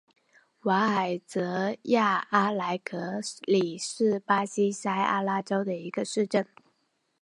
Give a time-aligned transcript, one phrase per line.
[0.61, 6.47] 瓦尔泽亚阿莱格里是巴西塞阿拉州的一个市镇。